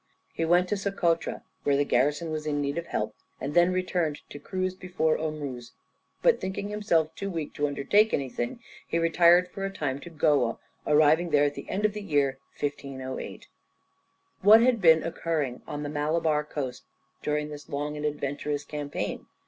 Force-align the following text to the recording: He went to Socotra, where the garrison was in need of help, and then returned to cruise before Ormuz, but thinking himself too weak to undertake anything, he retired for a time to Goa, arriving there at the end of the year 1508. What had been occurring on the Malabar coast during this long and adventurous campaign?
He 0.33 0.45
went 0.45 0.67
to 0.69 0.77
Socotra, 0.77 1.43
where 1.63 1.77
the 1.77 1.85
garrison 1.85 2.31
was 2.31 2.47
in 2.47 2.59
need 2.59 2.79
of 2.79 2.87
help, 2.87 3.13
and 3.39 3.53
then 3.53 3.71
returned 3.71 4.21
to 4.31 4.39
cruise 4.39 4.73
before 4.73 5.15
Ormuz, 5.15 5.73
but 6.23 6.41
thinking 6.41 6.69
himself 6.69 7.13
too 7.13 7.29
weak 7.29 7.53
to 7.53 7.67
undertake 7.67 8.11
anything, 8.11 8.61
he 8.87 8.97
retired 8.97 9.47
for 9.47 9.63
a 9.63 9.69
time 9.71 9.99
to 9.99 10.09
Goa, 10.09 10.57
arriving 10.87 11.29
there 11.29 11.43
at 11.43 11.53
the 11.53 11.69
end 11.69 11.85
of 11.85 11.93
the 11.93 12.01
year 12.01 12.39
1508. 12.59 13.47
What 14.41 14.61
had 14.63 14.81
been 14.81 15.03
occurring 15.03 15.61
on 15.67 15.83
the 15.83 15.87
Malabar 15.89 16.43
coast 16.45 16.83
during 17.21 17.49
this 17.49 17.69
long 17.69 17.95
and 17.95 18.03
adventurous 18.03 18.63
campaign? 18.65 19.27